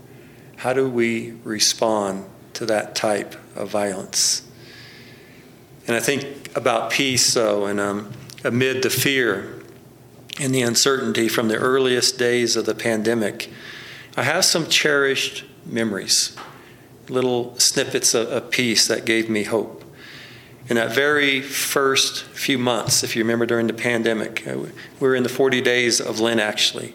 how 0.56 0.72
do 0.72 0.88
we 0.88 1.32
respond 1.44 2.24
to 2.54 2.64
that 2.64 2.94
type 2.94 3.34
of 3.54 3.68
violence 3.68 4.48
and 5.86 5.94
i 5.94 6.00
think 6.00 6.56
about 6.56 6.90
peace 6.90 7.34
though 7.34 7.66
and 7.66 7.80
um, 7.80 8.10
amid 8.44 8.82
the 8.82 8.90
fear 8.90 9.58
and 10.38 10.54
the 10.54 10.60
uncertainty 10.62 11.28
from 11.28 11.48
the 11.48 11.56
earliest 11.56 12.18
days 12.18 12.56
of 12.56 12.66
the 12.66 12.74
pandemic, 12.74 13.50
I 14.16 14.22
have 14.22 14.44
some 14.44 14.68
cherished 14.68 15.44
memories, 15.64 16.36
little 17.08 17.58
snippets 17.58 18.14
of, 18.14 18.28
of 18.28 18.50
peace 18.50 18.86
that 18.86 19.06
gave 19.06 19.30
me 19.30 19.44
hope. 19.44 19.82
In 20.68 20.76
that 20.76 20.92
very 20.92 21.40
first 21.40 22.24
few 22.24 22.58
months, 22.58 23.02
if 23.02 23.16
you 23.16 23.22
remember 23.22 23.46
during 23.46 23.66
the 23.66 23.74
pandemic, 23.74 24.46
uh, 24.46 24.58
we 24.58 24.70
were 25.00 25.14
in 25.14 25.22
the 25.22 25.28
40 25.28 25.60
days 25.60 26.00
of 26.00 26.20
Lent 26.20 26.40
actually. 26.40 26.94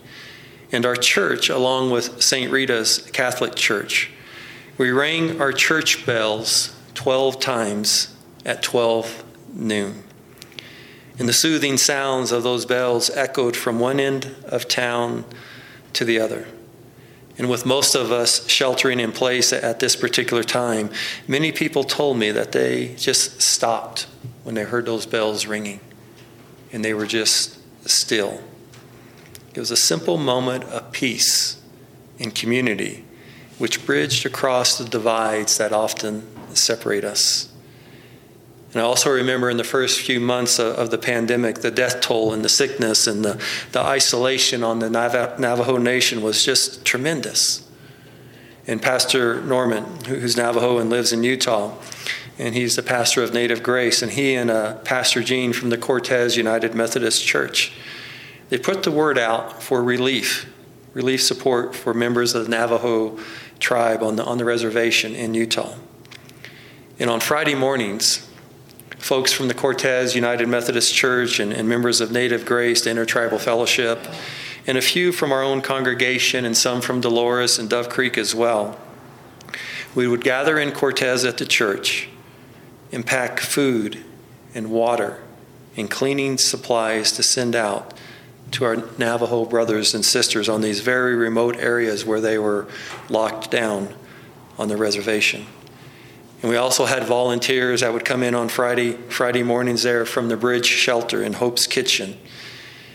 And 0.71 0.85
our 0.85 0.95
church, 0.95 1.49
along 1.49 1.89
with 1.91 2.21
St. 2.21 2.51
Rita's 2.51 2.99
Catholic 3.11 3.55
Church, 3.55 4.11
we 4.77 4.91
rang 4.91 5.41
our 5.41 5.51
church 5.51 6.05
bells 6.05 6.75
12 6.93 7.39
times 7.39 8.13
at 8.45 8.61
12 8.61 9.23
noon 9.53 10.03
and 11.19 11.27
the 11.27 11.33
soothing 11.33 11.77
sounds 11.77 12.31
of 12.31 12.43
those 12.43 12.65
bells 12.65 13.09
echoed 13.11 13.55
from 13.55 13.79
one 13.79 13.99
end 13.99 14.33
of 14.45 14.67
town 14.67 15.25
to 15.93 16.05
the 16.05 16.19
other. 16.19 16.47
And 17.37 17.49
with 17.49 17.65
most 17.65 17.93
of 17.93 18.11
us 18.11 18.47
sheltering 18.49 18.99
in 18.99 19.11
place 19.11 19.53
at 19.53 19.79
this 19.79 19.95
particular 19.95 20.43
time, 20.43 20.89
many 21.27 21.51
people 21.51 21.83
told 21.83 22.17
me 22.17 22.31
that 22.31 22.53
they 22.53 22.95
just 22.95 23.41
stopped 23.41 24.07
when 24.43 24.55
they 24.55 24.63
heard 24.63 24.85
those 24.85 25.05
bells 25.05 25.45
ringing 25.45 25.79
and 26.71 26.83
they 26.83 26.93
were 26.93 27.05
just 27.05 27.57
still. 27.87 28.41
It 29.53 29.59
was 29.59 29.71
a 29.71 29.77
simple 29.77 30.17
moment 30.17 30.63
of 30.65 30.91
peace 30.91 31.61
and 32.19 32.33
community 32.33 33.05
which 33.57 33.85
bridged 33.85 34.25
across 34.25 34.77
the 34.77 34.85
divides 34.85 35.57
that 35.57 35.73
often 35.73 36.25
separate 36.55 37.03
us. 37.03 37.48
And 38.71 38.81
I 38.81 38.85
also 38.85 39.09
remember 39.09 39.49
in 39.49 39.57
the 39.57 39.63
first 39.63 40.01
few 40.01 40.19
months 40.19 40.59
of, 40.59 40.75
of 40.77 40.91
the 40.91 40.97
pandemic, 40.97 41.59
the 41.59 41.71
death 41.71 42.01
toll 42.01 42.33
and 42.33 42.45
the 42.45 42.49
sickness 42.49 43.07
and 43.07 43.25
the, 43.25 43.43
the 43.71 43.81
isolation 43.81 44.63
on 44.63 44.79
the 44.79 44.89
Navajo 44.89 45.77
Nation 45.77 46.21
was 46.21 46.45
just 46.45 46.85
tremendous. 46.85 47.67
And 48.67 48.79
Pastor 48.79 49.41
Norman, 49.41 50.05
who's 50.05 50.37
Navajo 50.37 50.77
and 50.77 50.91
lives 50.91 51.11
in 51.11 51.23
Utah, 51.23 51.75
and 52.37 52.53
he's 52.53 52.75
the 52.75 52.83
pastor 52.83 53.23
of 53.23 53.33
Native 53.33 53.63
Grace, 53.63 54.01
and 54.03 54.11
he 54.11 54.35
and 54.35 54.51
uh, 54.51 54.75
Pastor 54.75 55.23
Gene 55.23 55.51
from 55.51 55.71
the 55.71 55.77
Cortez 55.77 56.37
United 56.37 56.75
Methodist 56.75 57.25
Church, 57.25 57.73
they 58.49 58.57
put 58.57 58.83
the 58.83 58.91
word 58.91 59.17
out 59.17 59.61
for 59.61 59.83
relief, 59.83 60.51
relief 60.93 61.21
support 61.21 61.75
for 61.75 61.93
members 61.93 62.35
of 62.35 62.45
the 62.45 62.49
Navajo 62.49 63.19
tribe 63.59 64.03
on 64.03 64.15
the, 64.15 64.23
on 64.23 64.37
the 64.37 64.45
reservation 64.45 65.15
in 65.15 65.33
Utah. 65.33 65.75
And 66.99 67.09
on 67.09 67.19
Friday 67.19 67.55
mornings, 67.55 68.28
folks 68.99 69.31
from 69.31 69.47
the 69.47 69.53
Cortez 69.53 70.13
United 70.13 70.47
Methodist 70.47 70.93
Church 70.93 71.39
and, 71.39 71.51
and 71.51 71.67
members 71.67 72.01
of 72.01 72.11
Native 72.11 72.45
Grace, 72.45 72.85
Intertribal 72.85 73.39
Fellowship, 73.39 74.05
and 74.67 74.77
a 74.77 74.81
few 74.81 75.11
from 75.11 75.31
our 75.31 75.41
own 75.41 75.61
congregation, 75.61 76.45
and 76.45 76.55
some 76.55 76.81
from 76.81 77.01
Dolores 77.01 77.57
and 77.57 77.69
Dove 77.69 77.89
Creek 77.89 78.17
as 78.17 78.35
well. 78.35 78.77
We 79.95 80.07
would 80.07 80.23
gather 80.23 80.59
in 80.59 80.71
Cortez 80.71 81.25
at 81.25 81.37
the 81.37 81.45
church 81.45 82.09
and 82.91 83.05
pack 83.05 83.39
food 83.39 84.03
and 84.53 84.69
water 84.69 85.23
and 85.75 85.89
cleaning 85.89 86.37
supplies 86.37 87.11
to 87.13 87.23
send 87.23 87.55
out 87.55 87.93
to 88.51 88.65
our 88.65 88.75
Navajo 88.97 89.45
brothers 89.45 89.93
and 89.93 90.03
sisters 90.03 90.49
on 90.49 90.61
these 90.61 90.81
very 90.81 91.15
remote 91.15 91.55
areas 91.55 92.05
where 92.05 92.19
they 92.19 92.37
were 92.37 92.67
locked 93.09 93.49
down 93.49 93.95
on 94.57 94.67
the 94.67 94.77
reservation. 94.77 95.45
And 96.41 96.49
we 96.49 96.57
also 96.57 96.85
had 96.85 97.03
volunteers 97.03 97.81
that 97.81 97.91
would 97.91 98.05
come 98.05 98.23
in 98.23 98.33
on 98.33 98.47
Friday, 98.47 98.93
Friday 98.93 99.43
mornings 99.43 99.83
there 99.83 100.05
from 100.05 100.29
the 100.29 100.37
bridge 100.37 100.65
shelter 100.65 101.21
in 101.21 101.33
Hope's 101.33 101.67
Kitchen. 101.67 102.17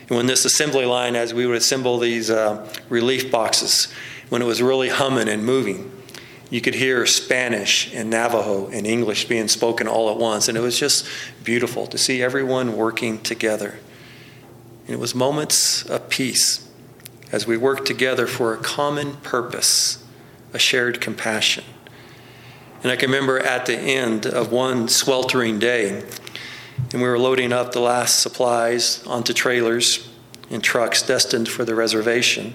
And 0.09 0.17
when 0.17 0.27
this 0.27 0.45
assembly 0.45 0.87
line, 0.87 1.15
as 1.15 1.35
we 1.35 1.47
would 1.47 1.57
assemble 1.57 1.99
these 1.99 2.31
uh, 2.31 2.67
relief 2.89 3.31
boxes, 3.31 3.93
when 4.31 4.41
it 4.41 4.47
was 4.47 4.63
really 4.63 4.89
humming 4.89 5.29
and 5.29 5.45
moving, 5.45 5.91
you 6.51 6.61
could 6.61 6.75
hear 6.75 7.05
Spanish 7.05 7.93
and 7.95 8.11
Navajo 8.11 8.69
and 8.69 8.87
English 8.87 9.27
being 9.27 9.49
spoken 9.49 9.89
all 9.89 10.11
at 10.11 10.17
once. 10.17 10.49
And 10.49 10.57
it 10.57 10.61
was 10.61 10.79
just 10.79 11.07
beautiful 11.43 11.87
to 11.89 11.99
see 11.99 12.23
everyone 12.23 12.77
working 12.77 13.21
together. 13.21 13.79
And 14.87 14.95
it 14.95 14.99
was 14.99 15.15
moments 15.15 15.85
of 15.85 16.09
peace 16.09 16.67
as 17.33 17.47
we 17.47 17.57
worked 17.57 17.87
together 17.87 18.27
for 18.27 18.55
a 18.55 18.59
common 18.59 19.15
purpose, 19.17 20.03
a 20.53 20.59
shared 20.59 21.01
compassion. 21.01 21.65
And 22.85 22.93
I 22.93 22.97
can 22.97 23.11
remember 23.11 23.41
at 23.41 23.65
the 23.65 23.79
end 23.79 24.27
of 24.27 24.53
one 24.53 24.89
sweltering 24.89 25.59
day, 25.59 26.05
and 26.93 27.01
we 27.01 27.09
were 27.09 27.19
loading 27.19 27.51
up 27.51 27.73
the 27.73 27.81
last 27.81 28.21
supplies 28.21 29.03
onto 29.07 29.33
trailers 29.33 30.07
and 30.51 30.63
trucks 30.63 31.01
destined 31.01 31.49
for 31.49 31.65
the 31.65 31.75
reservation. 31.75 32.53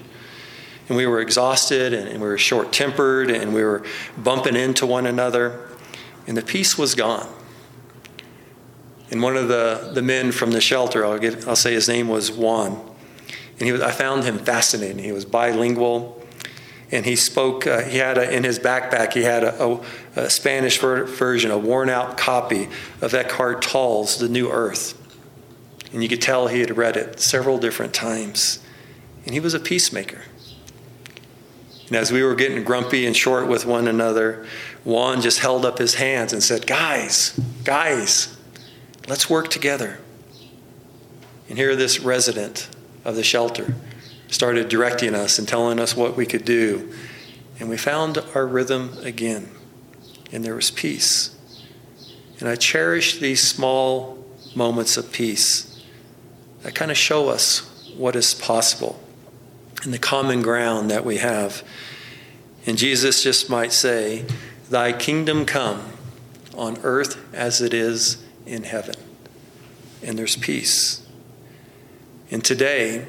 And 0.88 0.96
we 0.96 1.04
were 1.04 1.20
exhausted 1.20 1.92
and, 1.92 2.20
we 2.20 2.28
were 2.28 2.38
short 2.38 2.72
tempered 2.72 3.28
and 3.28 3.52
we 3.52 3.64
were 3.64 3.82
bumping 4.16 4.54
into 4.54 4.86
one 4.86 5.04
another, 5.04 5.68
and 6.28 6.36
the 6.36 6.42
peace 6.42 6.78
was 6.78 6.94
gone. 6.94 7.28
And 9.10 9.24
one 9.24 9.36
of 9.36 9.48
the, 9.48 9.90
the 9.92 10.02
men 10.02 10.30
from 10.30 10.52
the 10.52 10.60
shelter, 10.60 11.04
I'll, 11.04 11.18
give, 11.18 11.48
I'll 11.48 11.56
say 11.56 11.72
his 11.72 11.88
name 11.88 12.06
was 12.06 12.30
Juan, 12.30 12.80
and 13.58 13.66
he 13.66 13.72
was, 13.72 13.80
I 13.80 13.90
found 13.90 14.22
him 14.22 14.38
fascinating. 14.38 15.02
He 15.02 15.10
was 15.10 15.24
bilingual 15.24 16.19
and 16.92 17.06
he 17.06 17.16
spoke. 17.16 17.66
Uh, 17.66 17.82
he 17.82 17.98
had 17.98 18.18
a, 18.18 18.30
in 18.30 18.44
his 18.44 18.58
backpack. 18.58 19.12
He 19.12 19.22
had 19.22 19.44
a, 19.44 19.64
a, 19.64 19.80
a 20.16 20.30
Spanish 20.30 20.78
ver- 20.78 21.04
version, 21.04 21.50
a 21.50 21.58
worn-out 21.58 22.16
copy 22.18 22.68
of 23.00 23.14
Eckhart 23.14 23.62
Tolle's 23.62 24.18
*The 24.18 24.28
New 24.28 24.50
Earth*, 24.50 24.94
and 25.92 26.02
you 26.02 26.08
could 26.08 26.22
tell 26.22 26.48
he 26.48 26.60
had 26.60 26.76
read 26.76 26.96
it 26.96 27.20
several 27.20 27.58
different 27.58 27.94
times. 27.94 28.58
And 29.24 29.34
he 29.34 29.40
was 29.40 29.52
a 29.52 29.60
peacemaker. 29.60 30.22
And 31.88 31.96
as 31.96 32.10
we 32.10 32.22
were 32.22 32.34
getting 32.34 32.64
grumpy 32.64 33.04
and 33.04 33.16
short 33.16 33.48
with 33.48 33.66
one 33.66 33.86
another, 33.86 34.46
Juan 34.84 35.20
just 35.20 35.40
held 35.40 35.64
up 35.64 35.78
his 35.78 35.96
hands 35.96 36.32
and 36.32 36.42
said, 36.42 36.66
"Guys, 36.66 37.38
guys, 37.64 38.36
let's 39.08 39.28
work 39.28 39.48
together." 39.48 39.98
And 41.48 41.58
here, 41.58 41.76
this 41.76 42.00
resident 42.00 42.68
of 43.04 43.16
the 43.16 43.24
shelter 43.24 43.74
started 44.30 44.68
directing 44.68 45.14
us 45.14 45.38
and 45.38 45.46
telling 45.46 45.78
us 45.78 45.96
what 45.96 46.16
we 46.16 46.24
could 46.24 46.44
do. 46.44 46.92
And 47.58 47.68
we 47.68 47.76
found 47.76 48.18
our 48.34 48.46
rhythm 48.46 48.96
again, 49.02 49.50
and 50.32 50.44
there 50.44 50.54
was 50.54 50.70
peace. 50.70 51.36
And 52.38 52.48
I 52.48 52.56
cherish 52.56 53.18
these 53.18 53.42
small 53.42 54.24
moments 54.54 54.96
of 54.96 55.12
peace 55.12 55.84
that 56.62 56.74
kind 56.74 56.90
of 56.90 56.96
show 56.96 57.28
us 57.28 57.92
what 57.96 58.16
is 58.16 58.34
possible 58.34 58.98
and 59.82 59.92
the 59.92 59.98
common 59.98 60.42
ground 60.42 60.90
that 60.90 61.04
we 61.04 61.18
have. 61.18 61.62
And 62.66 62.78
Jesus 62.78 63.22
just 63.22 63.50
might 63.50 63.72
say, 63.72 64.24
Thy 64.68 64.92
kingdom 64.92 65.44
come 65.44 65.82
on 66.54 66.78
earth 66.82 67.18
as 67.34 67.60
it 67.60 67.74
is 67.74 68.22
in 68.46 68.64
heaven. 68.64 68.94
And 70.02 70.18
there's 70.18 70.36
peace. 70.36 71.06
And 72.30 72.44
today, 72.44 73.06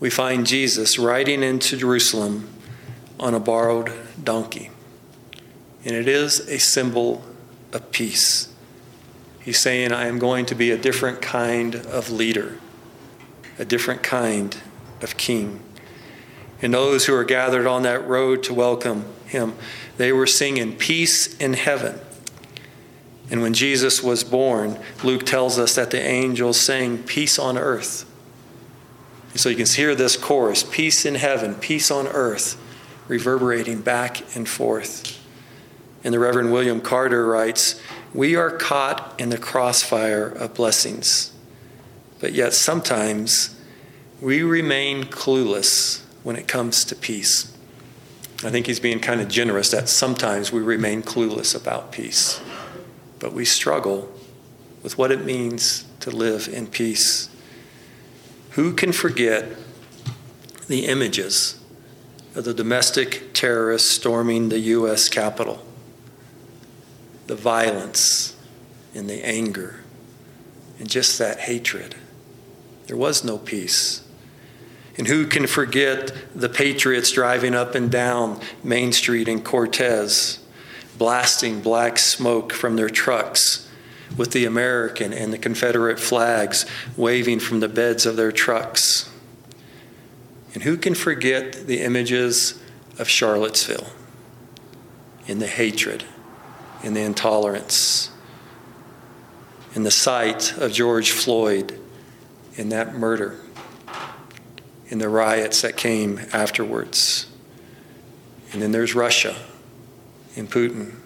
we 0.00 0.08
find 0.08 0.46
Jesus 0.46 0.98
riding 0.98 1.42
into 1.42 1.76
Jerusalem 1.76 2.48
on 3.20 3.34
a 3.34 3.40
borrowed 3.40 3.92
donkey. 4.22 4.70
And 5.84 5.94
it 5.94 6.08
is 6.08 6.40
a 6.48 6.58
symbol 6.58 7.22
of 7.72 7.92
peace. 7.92 8.52
He's 9.42 9.58
saying, 9.58 9.92
I 9.92 10.06
am 10.06 10.18
going 10.18 10.46
to 10.46 10.54
be 10.54 10.70
a 10.70 10.78
different 10.78 11.22
kind 11.22 11.74
of 11.74 12.10
leader, 12.10 12.58
a 13.58 13.64
different 13.64 14.02
kind 14.02 14.56
of 15.02 15.16
king. 15.16 15.60
And 16.62 16.74
those 16.74 17.06
who 17.06 17.14
are 17.14 17.24
gathered 17.24 17.66
on 17.66 17.82
that 17.82 18.06
road 18.06 18.42
to 18.44 18.54
welcome 18.54 19.04
him, 19.26 19.54
they 19.96 20.12
were 20.12 20.26
singing 20.26 20.76
peace 20.76 21.34
in 21.36 21.54
heaven. 21.54 21.98
And 23.30 23.42
when 23.42 23.54
Jesus 23.54 24.02
was 24.02 24.24
born, 24.24 24.78
Luke 25.04 25.24
tells 25.24 25.58
us 25.58 25.74
that 25.76 25.90
the 25.90 26.02
angels 26.02 26.60
sang 26.60 26.98
peace 26.98 27.38
on 27.38 27.56
earth. 27.56 28.09
So 29.34 29.48
you 29.48 29.56
can 29.56 29.66
hear 29.66 29.94
this 29.94 30.16
chorus 30.16 30.62
peace 30.62 31.06
in 31.06 31.14
heaven, 31.14 31.54
peace 31.54 31.90
on 31.90 32.08
earth, 32.08 32.60
reverberating 33.08 33.80
back 33.80 34.36
and 34.36 34.48
forth. 34.48 35.18
And 36.02 36.12
the 36.12 36.18
Reverend 36.18 36.52
William 36.52 36.80
Carter 36.80 37.26
writes 37.26 37.80
We 38.12 38.34
are 38.34 38.50
caught 38.50 39.14
in 39.18 39.28
the 39.30 39.38
crossfire 39.38 40.26
of 40.26 40.54
blessings, 40.54 41.32
but 42.18 42.32
yet 42.32 42.54
sometimes 42.54 43.56
we 44.20 44.42
remain 44.42 45.04
clueless 45.04 46.02
when 46.22 46.36
it 46.36 46.46
comes 46.46 46.84
to 46.86 46.94
peace. 46.94 47.56
I 48.42 48.50
think 48.50 48.66
he's 48.66 48.80
being 48.80 49.00
kind 49.00 49.20
of 49.20 49.28
generous 49.28 49.70
that 49.70 49.88
sometimes 49.88 50.50
we 50.50 50.60
remain 50.60 51.02
clueless 51.02 51.54
about 51.54 51.92
peace, 51.92 52.40
but 53.18 53.32
we 53.32 53.44
struggle 53.44 54.12
with 54.82 54.98
what 54.98 55.10
it 55.10 55.24
means 55.24 55.84
to 56.00 56.10
live 56.10 56.48
in 56.48 56.66
peace. 56.66 57.29
Who 58.50 58.72
can 58.72 58.92
forget 58.92 59.48
the 60.66 60.86
images 60.86 61.60
of 62.34 62.44
the 62.44 62.54
domestic 62.54 63.32
terrorists 63.32 63.90
storming 63.90 64.48
the 64.48 64.58
U.S. 64.58 65.08
Capitol? 65.08 65.64
The 67.28 67.36
violence 67.36 68.36
and 68.92 69.08
the 69.08 69.24
anger 69.24 69.80
and 70.80 70.90
just 70.90 71.18
that 71.18 71.40
hatred. 71.40 71.94
There 72.86 72.96
was 72.96 73.22
no 73.22 73.38
peace. 73.38 74.02
And 74.98 75.06
who 75.06 75.26
can 75.26 75.46
forget 75.46 76.12
the 76.34 76.48
patriots 76.48 77.12
driving 77.12 77.54
up 77.54 77.76
and 77.76 77.90
down 77.90 78.40
Main 78.64 78.90
Street 78.90 79.28
in 79.28 79.42
Cortez, 79.42 80.40
blasting 80.98 81.60
black 81.60 81.98
smoke 81.98 82.52
from 82.52 82.74
their 82.74 82.90
trucks 82.90 83.69
with 84.16 84.32
the 84.32 84.44
American 84.44 85.12
and 85.12 85.32
the 85.32 85.38
Confederate 85.38 85.98
flags 85.98 86.66
waving 86.96 87.40
from 87.40 87.60
the 87.60 87.68
beds 87.68 88.06
of 88.06 88.16
their 88.16 88.32
trucks. 88.32 89.10
And 90.52 90.62
who 90.64 90.76
can 90.76 90.94
forget 90.94 91.66
the 91.66 91.80
images 91.80 92.60
of 92.98 93.08
Charlottesville 93.08 93.86
in 95.26 95.38
the 95.38 95.46
hatred, 95.46 96.04
in 96.82 96.94
the 96.94 97.02
intolerance, 97.02 98.10
in 99.74 99.84
the 99.84 99.90
sight 99.90 100.56
of 100.58 100.72
George 100.72 101.12
Floyd 101.12 101.78
in 102.56 102.70
that 102.70 102.94
murder, 102.94 103.38
in 104.88 104.98
the 104.98 105.08
riots 105.08 105.62
that 105.62 105.76
came 105.76 106.20
afterwards. 106.32 107.26
And 108.52 108.60
then 108.60 108.72
there's 108.72 108.94
Russia 108.94 109.36
and 110.36 110.50
Putin 110.50 110.99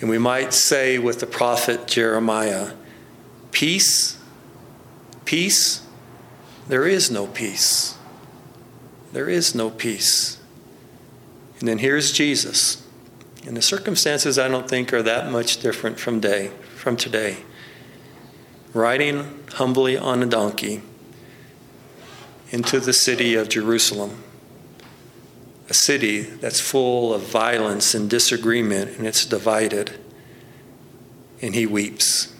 and 0.00 0.08
we 0.08 0.18
might 0.18 0.52
say 0.52 0.98
with 0.98 1.20
the 1.20 1.26
prophet 1.26 1.86
Jeremiah, 1.86 2.72
Peace, 3.50 4.18
peace, 5.24 5.82
there 6.68 6.86
is 6.86 7.10
no 7.10 7.26
peace. 7.26 7.96
There 9.12 9.28
is 9.28 9.54
no 9.54 9.70
peace. 9.70 10.38
And 11.58 11.68
then 11.68 11.78
here's 11.78 12.12
Jesus. 12.12 12.86
And 13.46 13.56
the 13.56 13.62
circumstances 13.62 14.38
I 14.38 14.48
don't 14.48 14.68
think 14.68 14.92
are 14.92 15.02
that 15.02 15.32
much 15.32 15.60
different 15.60 15.98
from 15.98 16.20
day 16.20 16.52
from 16.76 16.96
today. 16.96 17.38
Riding 18.74 19.42
humbly 19.54 19.96
on 19.96 20.22
a 20.22 20.26
donkey 20.26 20.82
into 22.50 22.78
the 22.78 22.92
city 22.92 23.34
of 23.34 23.48
Jerusalem 23.48 24.22
a 25.68 25.74
city 25.74 26.22
that's 26.22 26.60
full 26.60 27.12
of 27.12 27.22
violence 27.22 27.94
and 27.94 28.08
disagreement 28.08 28.96
and 28.96 29.06
it's 29.06 29.26
divided. 29.26 29.98
And 31.42 31.54
he 31.54 31.66
weeps. 31.66 32.34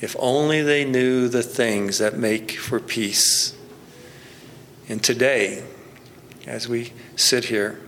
If 0.00 0.16
only 0.18 0.62
they 0.62 0.84
knew 0.84 1.28
the 1.28 1.42
things 1.42 1.98
that 1.98 2.16
make 2.16 2.52
for 2.52 2.80
peace. 2.80 3.56
And 4.88 5.02
today, 5.02 5.64
as 6.46 6.68
we 6.68 6.92
sit 7.16 7.46
here, 7.46 7.80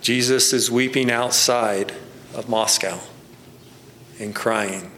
Jesus 0.00 0.52
is 0.52 0.70
weeping 0.70 1.10
outside 1.10 1.92
of 2.34 2.48
Moscow 2.48 3.00
and 4.18 4.34
crying. 4.34 4.90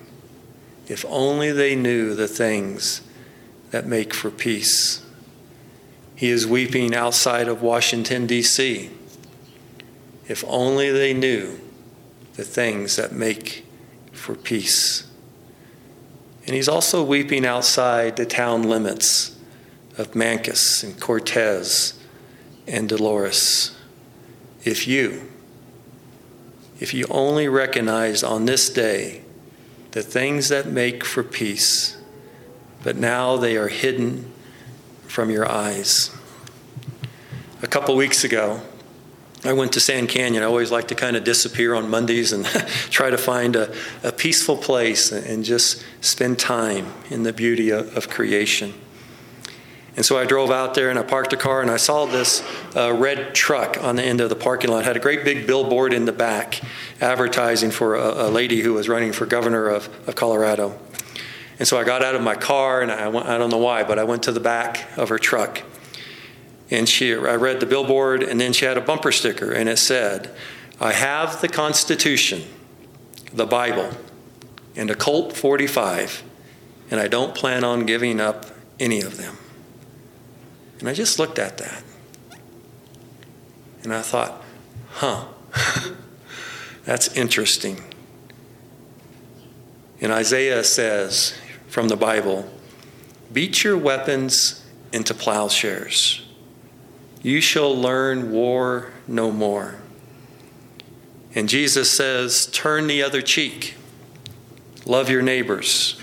If 0.89 1.05
only 1.09 1.53
they 1.53 1.77
knew 1.77 2.15
the 2.15 2.29
things 2.29 3.03
that 3.71 3.87
make 3.87 4.15
for 4.15 4.31
peace. 4.31 5.05
He 6.19 6.31
is 6.31 6.49
weeping 6.49 6.97
outside 6.97 7.47
of 7.47 7.63
Washington, 7.63 8.27
D.C. 8.27 8.91
If 10.27 10.45
only 10.49 10.91
they 10.91 11.15
knew 11.15 11.61
the 12.35 12.43
things 12.43 12.97
that 12.97 13.13
make 13.13 13.65
for 14.11 14.35
peace. 14.35 15.07
And 16.45 16.57
he's 16.57 16.67
also 16.69 17.05
weeping 17.05 17.47
outside 17.47 18.17
the 18.17 18.27
town 18.27 18.65
limits 18.65 19.39
of 19.97 20.11
Mancos 20.11 20.83
and 20.83 21.01
Cortez 21.01 21.95
and 22.67 22.89
Dolores. 22.89 23.79
If 24.65 24.89
you, 24.89 25.31
if 26.81 26.93
you 26.93 27.07
only 27.11 27.47
recognized 27.47 28.25
on 28.25 28.45
this 28.45 28.69
day 28.69 29.23
the 29.93 30.03
things 30.03 30.49
that 30.49 30.67
make 30.67 31.05
for 31.05 31.23
peace, 31.23 31.97
but 32.83 32.97
now 32.97 33.37
they 33.37 33.57
are 33.57 33.69
hidden 33.69 34.33
from 35.09 35.31
your 35.31 35.51
eyes. 35.51 36.15
A 37.63 37.67
couple 37.67 37.97
weeks 37.97 38.23
ago, 38.23 38.61
I 39.45 39.53
went 39.53 39.73
to 39.73 39.81
Sand 39.81 40.09
Canyon. 40.09 40.43
I 40.43 40.47
always 40.47 40.71
like 40.71 40.89
to 40.89 40.95
kind 40.95 41.17
of 41.17 41.25
disappear 41.25 41.75
on 41.75 41.89
Mondays 41.89 42.33
and 42.33 42.45
try 42.91 43.11
to 43.11 43.19
find 43.19 43.57
a, 43.57 43.75
a, 44.03 44.13
peaceful 44.13 44.57
place 44.57 45.11
and 45.13 45.45
just 45.45 45.85
spend 46.01 46.39
time 46.39 46.93
in 47.09 47.23
the 47.23 47.33
beauty 47.33 47.71
of, 47.71 47.97
of, 47.97 48.09
creation. 48.09 48.75
And 49.97 50.05
so 50.05 50.19
I 50.19 50.27
drove 50.27 50.51
out 50.51 50.75
there 50.75 50.91
and 50.91 50.99
I 50.99 51.03
parked 51.03 51.31
the 51.31 51.37
car 51.37 51.63
and 51.63 51.71
I 51.71 51.77
saw 51.77 52.05
this 52.05 52.43
uh, 52.77 52.93
red 52.93 53.35
truck 53.35 53.83
on 53.83 53.97
the 53.97 54.03
end 54.03 54.21
of 54.21 54.29
the 54.29 54.37
parking 54.37 54.71
lot. 54.71 54.81
It 54.81 54.85
had 54.85 54.97
a 54.97 55.01
great 55.01 55.25
big 55.25 55.47
billboard 55.47 55.93
in 55.93 56.05
the 56.05 56.13
back 56.13 56.61
advertising 57.01 57.71
for 57.71 57.95
a, 57.95 58.29
a 58.29 58.31
lady 58.31 58.61
who 58.61 58.75
was 58.75 58.89
running 58.89 59.13
for 59.13 59.25
governor 59.25 59.69
of, 59.69 59.89
of 60.09 60.15
Colorado. 60.15 60.79
And 61.59 61.67
so 61.67 61.79
I 61.79 61.85
got 61.85 62.03
out 62.03 62.15
of 62.15 62.23
my 62.23 62.37
car 62.37 62.83
and 62.83 62.91
I, 62.91 63.09
went, 63.09 63.27
I 63.27 63.37
don't 63.37 63.51
know 63.51 63.59
why, 63.59 63.83
but 63.83 63.99
I 63.99 64.05
went 64.05 64.23
to 64.25 64.33
the 64.33 64.41
back 64.41 64.97
of 64.97 65.09
her 65.09 65.19
truck 65.19 65.63
and 66.71 66.89
she, 66.89 67.15
I 67.15 67.35
read 67.37 67.61
the 67.61 67.67
billboard, 67.67 68.23
and 68.23 68.41
then 68.41 68.53
she 68.53 68.65
had 68.65 68.77
a 68.77 68.81
bumper 68.81 69.11
sticker, 69.11 69.53
and 69.53 69.69
it 69.69 69.79
said, 69.79 70.35
I 70.81 70.93
have 70.93 71.41
the 71.41 71.49
Constitution, 71.49 72.43
the 73.33 73.47
Bible, 73.47 73.91
and 74.77 74.91
a 74.91 74.95
Colt 74.95 75.35
45, 75.35 76.23
and 76.91 77.01
I 77.01 77.09
don't 77.09 77.35
plan 77.35 77.65
on 77.65 77.87
giving 77.87 78.21
up 78.21 78.47
any 78.79 79.01
of 79.01 79.17
them. 79.17 79.39
And 80.79 80.89
I 80.89 80.95
just 80.95 81.19
looked 81.19 81.39
at 81.39 81.59
that. 81.59 81.83
And 83.83 83.93
I 83.93 84.03
thought, 84.03 84.43
huh, 84.91 85.25
that's 86.85 87.09
interesting. 87.17 87.83
And 90.01 90.13
Isaiah 90.13 90.63
says 90.63 91.35
from 91.69 91.89
the 91.89 91.97
Bible, 91.97 92.51
beat 93.33 93.65
your 93.65 93.77
weapons 93.77 94.65
into 94.93 95.15
plowshares 95.15 96.23
you 97.23 97.41
shall 97.41 97.77
learn 97.77 98.31
war 98.31 98.93
no 99.07 99.31
more. 99.31 99.77
And 101.35 101.49
Jesus 101.49 101.95
says, 101.95 102.47
Turn 102.47 102.87
the 102.87 103.03
other 103.03 103.23
cheek. 103.23 103.75
Love 104.87 105.11
your 105.11 105.23
neighbors. 105.23 106.01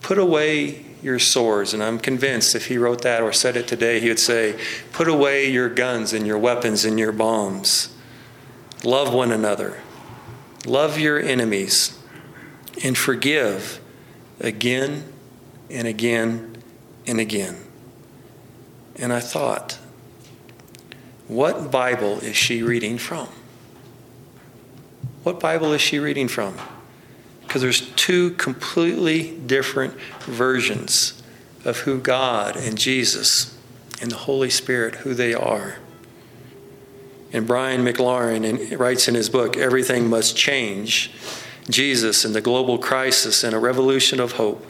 Put 0.00 0.18
away 0.18 0.84
your 1.02 1.18
swords. 1.18 1.74
And 1.74 1.82
I'm 1.82 1.98
convinced 1.98 2.54
if 2.54 2.66
he 2.66 2.78
wrote 2.78 3.02
that 3.02 3.22
or 3.22 3.32
said 3.32 3.56
it 3.56 3.66
today, 3.66 4.00
he 4.00 4.08
would 4.08 4.20
say, 4.20 4.58
Put 4.92 5.08
away 5.08 5.50
your 5.50 5.68
guns 5.68 6.12
and 6.12 6.26
your 6.26 6.38
weapons 6.38 6.84
and 6.84 6.98
your 6.98 7.12
bombs. 7.12 7.94
Love 8.84 9.12
one 9.12 9.32
another. 9.32 9.80
Love 10.66 10.98
your 10.98 11.18
enemies. 11.18 11.98
And 12.84 12.96
forgive 12.96 13.80
again 14.40 15.04
and 15.70 15.86
again 15.86 16.62
and 17.06 17.20
again. 17.20 17.56
And 18.96 19.12
I 19.12 19.20
thought, 19.20 19.78
what 21.26 21.70
Bible 21.70 22.18
is 22.20 22.36
she 22.36 22.62
reading 22.62 22.98
from? 22.98 23.28
What 25.22 25.40
Bible 25.40 25.72
is 25.72 25.80
she 25.80 25.98
reading 25.98 26.28
from? 26.28 26.56
Because 27.42 27.62
there's 27.62 27.88
two 27.92 28.30
completely 28.32 29.36
different 29.38 29.94
versions 30.20 31.22
of 31.64 31.78
who 31.78 32.00
God 32.00 32.56
and 32.56 32.78
Jesus 32.78 33.56
and 34.00 34.10
the 34.10 34.16
Holy 34.16 34.50
Spirit, 34.50 34.96
who 34.96 35.14
they 35.14 35.34
are. 35.34 35.76
And 37.32 37.46
Brian 37.46 37.84
McLaren 37.84 38.78
writes 38.78 39.06
in 39.08 39.14
his 39.14 39.28
book, 39.28 39.56
Everything 39.56 40.08
Must 40.08 40.36
Change 40.36 41.10
Jesus 41.68 42.24
and 42.24 42.34
the 42.34 42.40
Global 42.40 42.78
Crisis 42.78 43.44
and 43.44 43.54
a 43.54 43.58
Revolution 43.58 44.20
of 44.20 44.32
Hope. 44.32 44.66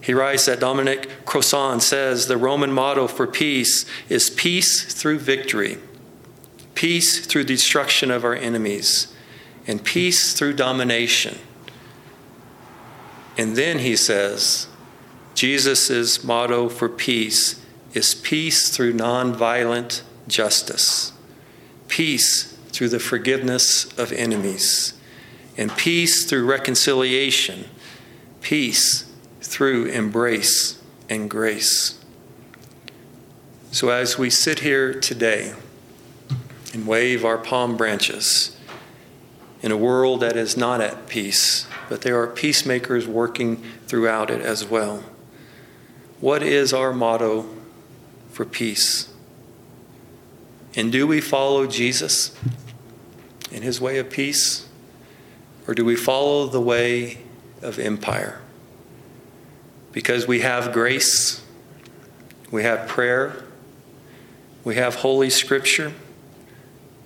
He 0.00 0.14
writes 0.14 0.46
that 0.46 0.60
Dominic 0.60 1.24
Crossan 1.24 1.80
says 1.80 2.26
the 2.26 2.36
Roman 2.36 2.72
motto 2.72 3.06
for 3.06 3.26
peace 3.26 3.86
is 4.08 4.30
peace 4.30 4.92
through 4.92 5.20
victory, 5.20 5.78
peace 6.74 7.24
through 7.24 7.44
destruction 7.44 8.10
of 8.10 8.24
our 8.24 8.34
enemies, 8.34 9.14
and 9.66 9.84
peace 9.84 10.34
through 10.34 10.54
domination. 10.54 11.38
And 13.38 13.56
then 13.56 13.78
he 13.78 13.96
says, 13.96 14.66
Jesus' 15.34 16.22
motto 16.24 16.68
for 16.68 16.88
peace 16.88 17.64
is 17.94 18.14
peace 18.14 18.74
through 18.74 18.94
nonviolent 18.94 20.02
justice, 20.26 21.12
peace 21.88 22.56
through 22.70 22.88
the 22.88 22.98
forgiveness 22.98 23.86
of 23.98 24.12
enemies, 24.12 24.94
and 25.56 25.74
peace 25.76 26.24
through 26.24 26.46
reconciliation, 26.46 27.66
peace 28.40 29.10
through 29.40 29.86
embrace 29.86 30.80
and 31.08 31.28
grace. 31.28 31.98
So, 33.70 33.90
as 33.90 34.18
we 34.18 34.30
sit 34.30 34.60
here 34.60 34.92
today 34.92 35.54
and 36.72 36.86
wave 36.86 37.24
our 37.24 37.38
palm 37.38 37.76
branches 37.76 38.56
in 39.62 39.72
a 39.72 39.76
world 39.76 40.20
that 40.20 40.36
is 40.36 40.56
not 40.56 40.80
at 40.80 41.06
peace, 41.06 41.66
but 41.88 42.02
there 42.02 42.20
are 42.20 42.26
peacemakers 42.26 43.06
working 43.06 43.62
throughout 43.86 44.30
it 44.30 44.40
as 44.40 44.64
well, 44.64 45.04
what 46.20 46.42
is 46.42 46.72
our 46.72 46.92
motto 46.92 47.48
for 48.30 48.44
peace? 48.44 49.12
And 50.74 50.90
do 50.90 51.06
we 51.06 51.20
follow 51.20 51.66
Jesus 51.66 52.34
in 53.50 53.62
his 53.62 53.80
way 53.80 53.98
of 53.98 54.08
peace? 54.08 54.66
Or 55.66 55.74
do 55.74 55.84
we 55.84 55.96
follow 55.96 56.46
the 56.46 56.60
way 56.60 57.18
of 57.60 57.78
empire? 57.78 58.42
because 59.92 60.26
we 60.26 60.40
have 60.40 60.72
grace, 60.72 61.42
we 62.50 62.62
have 62.62 62.88
prayer, 62.88 63.44
we 64.64 64.74
have 64.76 64.96
Holy 64.96 65.30
Scripture, 65.30 65.92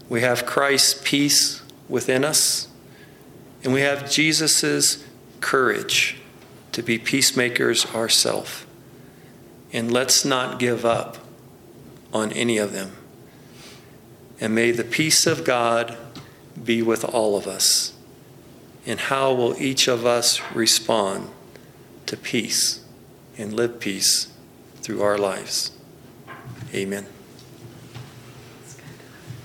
we 0.08 0.20
have 0.20 0.46
Christ's 0.46 1.00
peace 1.04 1.62
within 1.88 2.24
us, 2.24 2.68
and 3.64 3.72
we 3.72 3.80
have 3.80 4.10
Jesus' 4.10 5.04
courage 5.40 6.18
to 6.72 6.82
be 6.82 6.98
peacemakers 6.98 7.86
ourselves. 7.94 8.64
And 9.72 9.90
let's 9.90 10.24
not 10.24 10.58
give 10.58 10.84
up 10.84 11.18
on 12.12 12.32
any 12.32 12.56
of 12.58 12.72
them. 12.72 12.92
And 14.40 14.54
may 14.54 14.70
the 14.70 14.84
peace 14.84 15.26
of 15.26 15.44
God 15.44 15.96
be 16.62 16.82
with 16.82 17.04
all 17.04 17.36
of 17.36 17.46
us. 17.46 17.95
And 18.86 19.00
how 19.00 19.34
will 19.34 19.60
each 19.60 19.88
of 19.88 20.06
us 20.06 20.40
respond? 20.54 21.30
to 22.06 22.16
peace 22.16 22.80
and 23.36 23.52
live 23.52 23.80
peace 23.80 24.28
through 24.80 25.02
our 25.02 25.18
lives. 25.18 25.72
Amen. 26.72 27.06